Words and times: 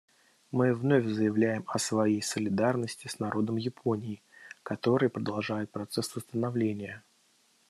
Мы 0.49 0.73
вновь 0.73 1.05
заявляем 1.05 1.63
о 1.67 1.77
своей 1.77 2.23
солидарности 2.23 3.07
с 3.07 3.19
народом 3.19 3.57
Японии, 3.57 4.23
который 4.63 5.09
продолжает 5.11 5.69
процесс 5.71 6.15
восстановления. 6.15 7.03